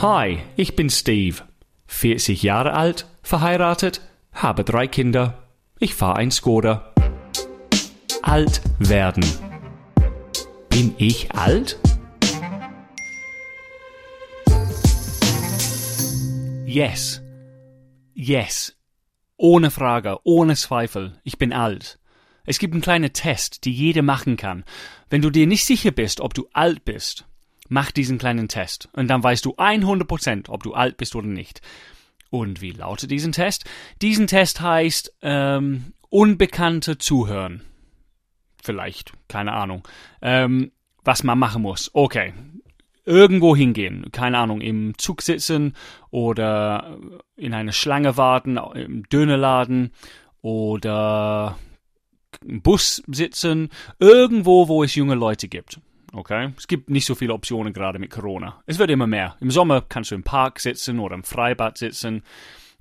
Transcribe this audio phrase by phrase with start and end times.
[0.00, 1.38] Hi, ich bin Steve.
[1.88, 4.00] 40 Jahre alt, verheiratet,
[4.32, 5.42] habe drei Kinder.
[5.80, 6.94] Ich fahre ein Skoda.
[8.22, 9.24] Alt werden.
[10.68, 11.80] Bin ich alt?
[16.64, 17.20] Yes.
[18.14, 18.76] Yes.
[19.36, 21.18] Ohne Frage, ohne Zweifel.
[21.24, 21.98] Ich bin alt.
[22.44, 24.64] Es gibt einen kleinen Test, die jeder machen kann.
[25.10, 27.27] Wenn du dir nicht sicher bist, ob du alt bist,
[27.68, 28.88] mach diesen kleinen Test.
[28.92, 31.60] Und dann weißt du 100%, ob du alt bist oder nicht.
[32.30, 33.64] Und wie lautet diesen Test?
[34.02, 37.62] Diesen Test heißt ähm, Unbekannte zuhören.
[38.62, 39.86] Vielleicht, keine Ahnung.
[40.20, 40.72] Ähm,
[41.04, 41.90] was man machen muss.
[41.94, 42.34] Okay,
[43.08, 45.74] irgendwo hingehen, keine Ahnung, im Zug sitzen
[46.10, 46.98] oder
[47.36, 49.92] in eine Schlange warten, im Dönerladen
[50.42, 51.56] oder
[52.46, 55.80] im Bus sitzen, irgendwo, wo es junge Leute gibt.
[56.12, 56.52] Okay?
[56.56, 58.62] Es gibt nicht so viele Optionen gerade mit Corona.
[58.66, 59.36] Es wird immer mehr.
[59.40, 62.22] Im Sommer kannst du im Park sitzen oder im Freibad sitzen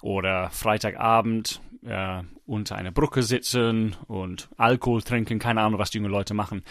[0.00, 5.38] oder Freitagabend äh, unter einer Brücke sitzen und Alkohol trinken.
[5.38, 6.62] Keine Ahnung, was die jungen Leute machen.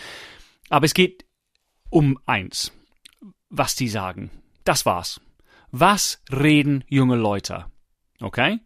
[0.69, 1.25] Aber es geht
[1.89, 2.71] um eins
[3.57, 4.31] was die sagen.
[4.63, 5.21] Das war's.
[5.71, 7.65] Was reden junge Leute?
[8.19, 8.59] Okay?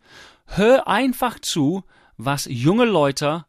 [0.46, 1.84] Hör einfach zu,
[2.18, 3.46] was junge Leute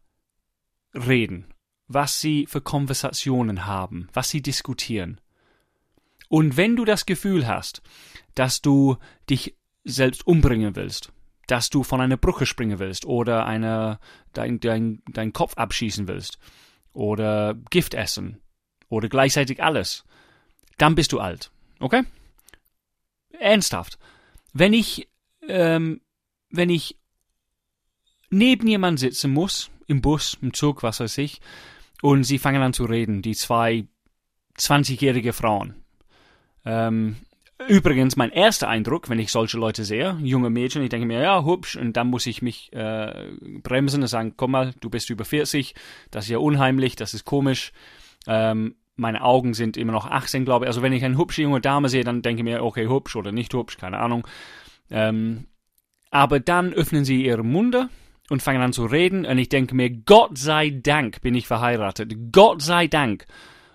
[0.94, 1.49] reden,
[1.92, 5.20] was sie für Konversationen haben, was sie diskutieren.
[6.28, 7.82] Und wenn du das Gefühl hast,
[8.36, 8.96] dass du
[9.28, 11.12] dich selbst umbringen willst,
[11.48, 13.98] dass du von einer Brücke springen willst oder eine,
[14.32, 16.38] dein, dein, dein Kopf abschießen willst
[16.92, 18.40] oder Gift essen
[18.88, 20.04] oder gleichzeitig alles,
[20.78, 21.50] dann bist du alt.
[21.80, 22.04] Okay?
[23.32, 23.98] Ernsthaft.
[24.52, 25.08] Wenn ich,
[25.48, 26.02] ähm,
[26.50, 26.96] wenn ich
[28.28, 31.40] neben jemand sitzen muss, im Bus, im Zug, was weiß ich,
[32.02, 33.86] und sie fangen an zu reden, die zwei
[34.58, 35.74] 20-jährige Frauen.
[36.64, 37.16] Ähm,
[37.68, 41.44] übrigens, mein erster Eindruck, wenn ich solche Leute sehe, junge Mädchen, ich denke mir, ja,
[41.44, 43.30] hübsch, und dann muss ich mich äh,
[43.62, 45.74] bremsen und sagen, komm mal, du bist über 40,
[46.10, 47.72] das ist ja unheimlich, das ist komisch.
[48.26, 50.68] Ähm, meine Augen sind immer noch 18, glaube ich.
[50.68, 53.32] Also wenn ich eine hübsche junge Dame sehe, dann denke ich mir, okay, hübsch oder
[53.32, 54.26] nicht hübsch, keine Ahnung.
[54.90, 55.46] Ähm,
[56.10, 57.88] aber dann öffnen sie ihre Munde
[58.30, 62.14] und fangen an zu reden und ich denke mir, Gott sei Dank bin ich verheiratet.
[62.32, 63.26] Gott sei Dank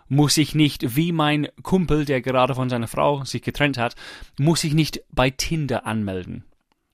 [0.08, 3.96] muss ich nicht, wie mein Kumpel, der gerade von seiner Frau sich getrennt hat,
[4.40, 6.46] muss ich nicht bei Tinder anmelden.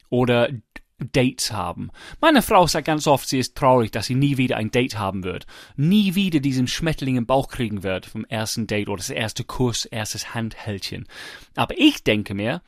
[0.09, 0.49] Oder
[0.97, 1.89] Dates haben.
[2.19, 5.23] Meine Frau sagt ganz oft, sie ist traurig, dass sie nie wieder ein Date haben
[5.23, 5.45] wird.
[5.75, 9.85] Nie wieder diesen Schmetterling im Bauch kriegen wird vom ersten Date oder das erste Kuss,
[9.85, 11.07] erstes Handhältchen.
[11.55, 12.61] Aber ich denke mir,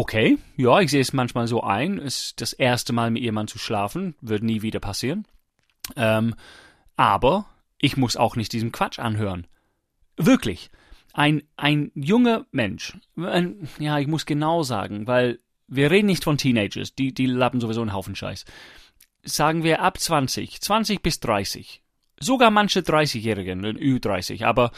[0.00, 3.58] okay, ja, ich sehe es manchmal so ein, ist das erste Mal mit jemandem zu
[3.58, 5.26] schlafen, wird nie wieder passieren.
[5.94, 6.34] Ähm,
[6.96, 7.44] aber
[7.76, 9.46] ich muss auch nicht diesen Quatsch anhören.
[10.16, 10.70] Wirklich.
[11.12, 16.38] Ein, ein junger Mensch, ein, ja, ich muss genau sagen, weil wir reden nicht von
[16.38, 18.46] Teenagers, die, die lappen sowieso einen Haufen Scheiß.
[19.22, 21.82] Sagen wir ab 20, 20 bis 30.
[22.18, 24.72] Sogar manche 30-Jährigen, Ü30, aber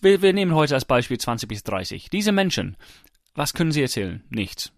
[0.00, 2.08] wir, wir nehmen heute als Beispiel 20 bis 30.
[2.08, 2.76] Diese Menschen,
[3.34, 4.22] was können sie erzählen?
[4.30, 4.72] Nichts.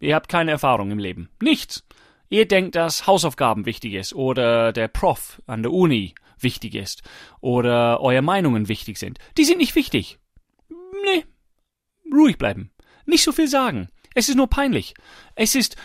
[0.00, 1.28] Ihr habt keine Erfahrung im Leben.
[1.40, 1.84] Nichts.
[2.28, 7.02] Ihr denkt, dass Hausaufgaben wichtig ist oder der Prof an der Uni wichtig ist
[7.40, 9.18] oder eure Meinungen wichtig sind.
[9.36, 10.18] Die sind nicht wichtig.
[10.68, 11.24] Nee.
[12.12, 12.70] Ruhig bleiben.
[13.06, 13.88] Nicht so viel sagen.
[14.14, 14.94] Es ist nur peinlich.
[15.34, 15.76] Es ist,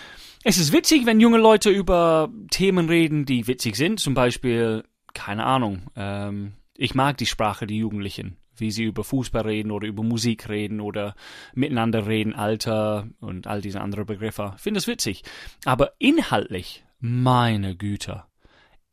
[0.43, 3.99] es ist witzig, wenn junge Leute über Themen reden, die witzig sind.
[3.99, 4.83] Zum Beispiel,
[5.13, 9.87] keine Ahnung, ähm, ich mag die Sprache der Jugendlichen, wie sie über Fußball reden oder
[9.87, 11.15] über Musik reden oder
[11.53, 14.53] miteinander reden, Alter und all diese anderen Begriffe.
[14.55, 15.23] Ich finde es witzig.
[15.65, 18.23] Aber inhaltlich, meine Güte,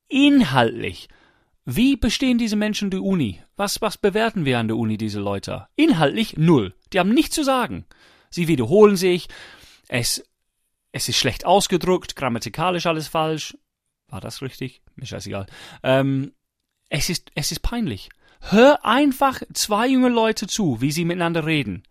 [0.09, 1.09] inhaltlich,
[1.65, 3.43] wie bestehen diese Menschen die Uni?
[3.57, 5.67] Was, was bewerten wir an der Uni, diese Leute?
[5.75, 6.75] Inhaltlich null.
[6.93, 7.87] Die haben nichts zu sagen.
[8.31, 9.29] Sie wiederholen sich.
[9.89, 10.25] Es,
[10.93, 13.59] es ist schlecht ausgedruckt, grammatikalisch alles falsch.
[14.09, 14.81] War das richtig?
[14.95, 15.47] Mir scheißegal.
[15.83, 16.33] Ähm,
[16.89, 18.11] es ist, es ist peinlich.
[18.41, 21.83] Hör einfach zwei junge Leute zu, wie sie miteinander reden.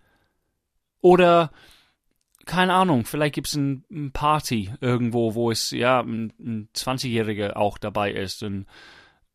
[1.01, 1.51] Oder,
[2.45, 7.77] keine Ahnung, vielleicht gibt's ein, ein Party irgendwo, wo es, ja, ein, ein 20-Jähriger auch
[7.77, 8.43] dabei ist.
[8.43, 8.65] Und,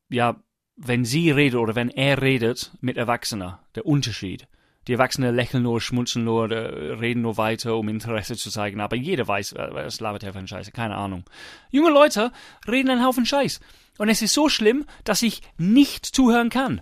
[0.09, 0.43] ja,
[0.77, 4.49] wenn sie redet oder wenn er redet mit Erwachsenen, der Unterschied.
[4.89, 8.81] Die Erwachsenen lächeln nur, schmunzeln nur, reden nur weiter, um Interesse zu zeigen.
[8.81, 10.73] Aber jeder weiß, was labert er für einen Scheiße.
[10.73, 11.25] Keine Ahnung.
[11.71, 12.33] Junge Leute
[12.67, 13.61] reden einen Haufen Scheiß.
[14.00, 16.81] Und es ist so schlimm, dass ich nicht zuhören kann.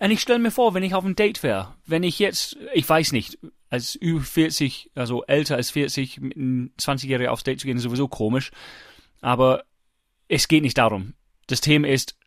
[0.00, 2.86] Und ich stelle mir vor, wenn ich auf ein Date wäre, wenn ich jetzt, ich
[2.86, 3.38] weiß nicht,
[3.70, 7.84] als über 40, also älter als 40, mit einem 20-Jährigen aufs Date zu gehen, ist
[7.84, 8.50] sowieso komisch.
[9.22, 9.64] Aber
[10.28, 11.14] es geht nicht darum.
[11.46, 12.18] Das Thema ist,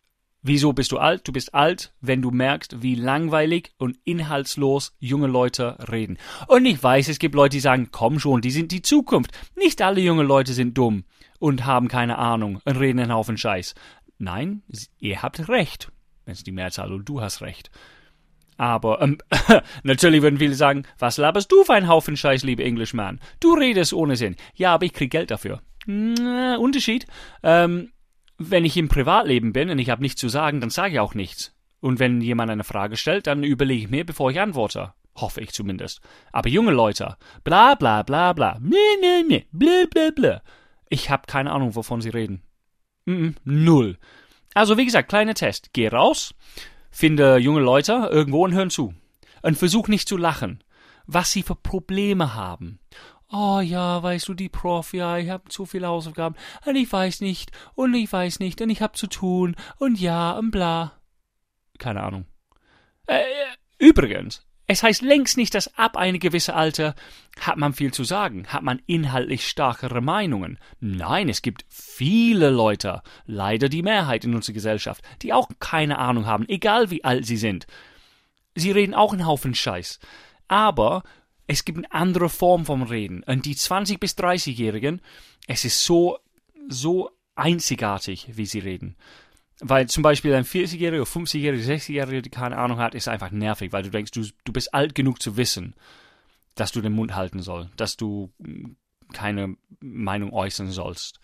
[0.44, 1.28] Wieso bist du alt?
[1.28, 6.18] Du bist alt, wenn du merkst, wie langweilig und inhaltslos junge Leute reden.
[6.48, 9.30] Und ich weiß, es gibt Leute, die sagen, komm schon, die sind die Zukunft.
[9.54, 11.04] Nicht alle junge Leute sind dumm
[11.38, 13.76] und haben keine Ahnung und reden einen Haufen Scheiß.
[14.22, 14.62] Nein,
[15.00, 15.90] ihr habt recht.
[16.24, 17.72] Wenn es die Mehrzahl und du hast recht.
[18.56, 19.18] Aber ähm,
[19.82, 23.18] natürlich würden viele sagen, was laberst du für einen Haufen Scheiß, liebe Englishman?
[23.40, 24.36] Du redest ohne Sinn.
[24.54, 25.60] Ja, aber ich krieg Geld dafür.
[25.86, 27.08] Na, Unterschied.
[27.42, 27.90] Ähm,
[28.38, 31.16] wenn ich im Privatleben bin und ich habe nichts zu sagen, dann sage ich auch
[31.16, 31.56] nichts.
[31.80, 34.94] Und wenn jemand eine Frage stellt, dann überlege ich mir, bevor ich antworte.
[35.16, 36.00] Hoffe ich zumindest.
[36.30, 40.42] Aber junge Leute, bla bla bla bla, ne ne ne, bla bla bla.
[40.88, 42.44] Ich habe keine Ahnung, wovon sie reden.
[43.06, 43.98] -mm, null.
[44.54, 45.70] Also wie gesagt, kleiner Test.
[45.72, 46.34] Geh raus,
[46.90, 48.94] finde junge Leute irgendwo und hören zu.
[49.42, 50.62] Und versuch nicht zu lachen.
[51.06, 52.78] Was sie für Probleme haben
[53.32, 57.22] oh ja, weißt du, die Prof, ja, ich habe zu viele Hausaufgaben und ich weiß
[57.22, 61.00] nicht und ich weiß nicht und ich habe zu tun und ja und bla.
[61.78, 62.26] Keine Ahnung.
[63.06, 63.24] Äh,
[63.78, 66.94] übrigens, es heißt längst nicht, dass ab einem gewissen Alter
[67.38, 70.58] hat man viel zu sagen, hat man inhaltlich starkere Meinungen.
[70.80, 76.26] Nein, es gibt viele Leute, leider die Mehrheit in unserer Gesellschaft, die auch keine Ahnung
[76.26, 77.66] haben, egal wie alt sie sind.
[78.54, 80.00] Sie reden auch einen Haufen Scheiß.
[80.48, 81.02] Aber
[81.46, 83.22] es gibt eine andere Form vom Reden.
[83.24, 85.00] Und die 20- bis 30-Jährigen,
[85.46, 86.18] es ist so,
[86.68, 88.96] so einzigartig, wie sie reden.
[89.60, 93.84] Weil zum Beispiel ein 40-Jähriger, 50-Jähriger, 60-Jähriger, die keine Ahnung hat, ist einfach nervig, weil
[93.84, 95.74] du denkst, du, du bist alt genug zu wissen,
[96.54, 98.76] dass du den Mund halten sollst, dass du hm,
[99.12, 101.20] keine Meinung äußern sollst.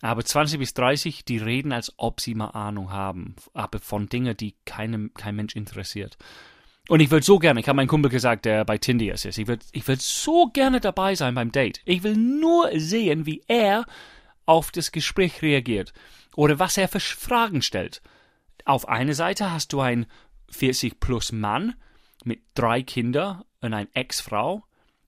[0.00, 4.36] Aber 20 bis 30, die reden, als ob sie mal Ahnung haben, aber von Dingen,
[4.36, 6.18] die keinem, kein Mensch interessiert.
[6.88, 9.46] Und ich würde so gerne, ich habe meinem Kumpel gesagt, der bei Tindias ist, ich
[9.46, 11.80] würde ich würd so gerne dabei sein beim Date.
[11.86, 13.86] Ich will nur sehen, wie er
[14.46, 15.92] auf das Gespräch reagiert
[16.36, 18.02] oder was er für Fragen stellt.
[18.64, 20.06] Auf einer Seite hast du einen
[20.50, 21.74] 40 plus Mann
[22.24, 24.64] mit drei Kindern und eine Ex-Frau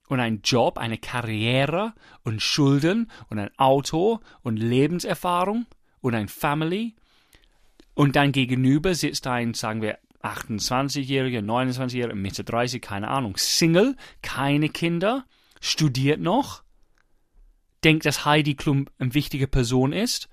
[0.09, 5.67] und einen Job, eine Karriere und Schulden und ein Auto und Lebenserfahrung
[6.00, 6.94] und ein Family.
[7.94, 14.69] Und dann gegenüber sitzt ein, sagen wir, 28-Jährige, 29-Jährige, Mitte 30, keine Ahnung, Single, keine
[14.69, 15.25] Kinder,
[15.61, 16.62] studiert noch,
[17.84, 20.28] denkt, dass Heidi Klum eine wichtige Person ist,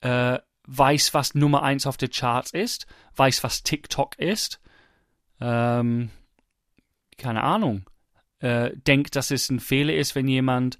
[0.00, 2.86] äh, weiß, was Nummer 1 auf den Charts ist,
[3.16, 4.60] weiß, was TikTok ist,
[5.40, 6.10] ähm,
[7.16, 7.84] keine Ahnung,
[8.40, 10.78] äh, denkt, dass es ein Fehler ist, wenn jemand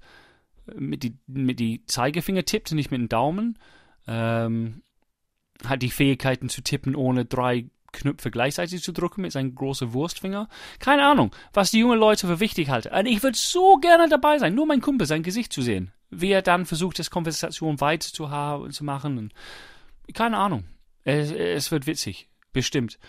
[0.73, 3.59] mit die, mit die Zeigefinger tippt und nicht mit dem Daumen,
[4.07, 4.81] ähm,
[5.63, 7.65] hat die Fähigkeiten zu tippen, ohne drei
[7.95, 10.47] Knöpfe gleichzeitig zu drücken mit seinem großen Wurstfinger.
[10.79, 12.93] Keine Ahnung, was die jungen Leute für wichtig halten.
[12.93, 15.91] Und ich würde so gerne dabei sein, nur mein Kumpel sein Gesicht zu sehen.
[16.09, 19.33] Wie er dann versucht, das Konversation weiter zu, haben, zu machen.
[20.13, 20.65] Keine Ahnung.
[21.03, 22.29] Es, es wird witzig.
[22.53, 22.99] Bestimmt.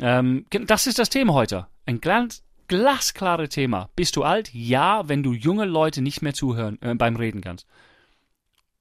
[0.00, 1.66] Ähm, das ist das Thema heute.
[1.86, 3.88] Ein ganz glasklares Thema.
[3.96, 4.52] Bist du alt?
[4.54, 7.66] Ja, wenn du junge Leute nicht mehr zuhören, äh, beim Reden kannst.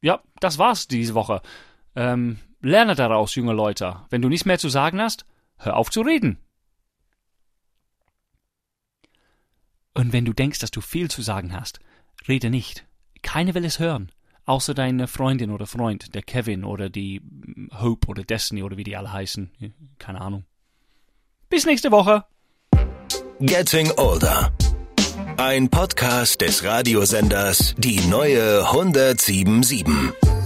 [0.02, 1.42] Ja, das war's diese Woche.
[1.96, 3.98] Ähm, lerne daraus, junge Leute.
[4.10, 5.26] Wenn du nichts mehr zu sagen hast,
[5.58, 6.38] hör auf zu reden.
[9.94, 11.80] Und wenn du denkst, dass du viel zu sagen hast,
[12.28, 12.86] rede nicht.
[13.24, 14.12] Keiner will es hören.
[14.46, 17.22] Außer deine Freundin oder Freund, der Kevin oder die
[17.82, 19.52] Hope oder Destiny oder wie die alle heißen.
[19.98, 20.46] Keine Ahnung.
[21.50, 22.26] Bis nächste Woche.
[23.40, 24.54] Getting Older.
[25.38, 30.37] Ein Podcast des Radiosenders Die neue 1077.